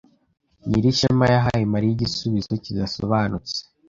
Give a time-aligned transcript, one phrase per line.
[0.67, 3.57] Nyirishema yahaye Mariya igisubizo kidasobanutse.